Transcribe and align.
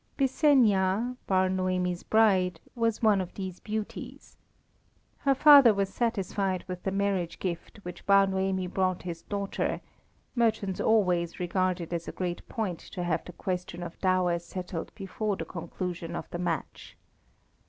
Byssenia, 0.17 1.15
Bar 1.27 1.47
Noemi's 1.47 2.01
bride, 2.01 2.59
was 2.73 3.03
one 3.03 3.21
of 3.21 3.35
these 3.35 3.59
beauties. 3.59 4.35
Her 5.19 5.35
father 5.35 5.75
was 5.75 5.93
satisfied 5.93 6.63
with 6.67 6.81
the 6.81 6.89
marriage 6.89 7.37
gift 7.37 7.77
which 7.83 8.07
Bar 8.07 8.25
Noemi 8.25 8.65
brought 8.65 9.03
his 9.03 9.21
daughter; 9.21 9.79
merchants 10.33 10.81
always 10.81 11.39
regard 11.39 11.79
it 11.81 11.93
as 11.93 12.07
a 12.07 12.11
great 12.13 12.49
point 12.49 12.79
to 12.79 13.03
have 13.03 13.23
the 13.25 13.33
question 13.33 13.83
of 13.83 13.99
dower 13.99 14.39
settled 14.39 14.91
before 14.95 15.35
the 15.35 15.45
conclusion 15.45 16.15
of 16.15 16.27
the 16.31 16.39
match. 16.39 16.97